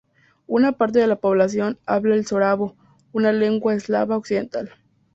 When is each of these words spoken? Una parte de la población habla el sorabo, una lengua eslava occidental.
Una 0.47 0.71
parte 0.71 0.97
de 0.97 1.05
la 1.05 1.17
población 1.17 1.77
habla 1.85 2.15
el 2.15 2.25
sorabo, 2.25 2.75
una 3.13 3.31
lengua 3.31 3.75
eslava 3.75 4.17
occidental. 4.17 4.71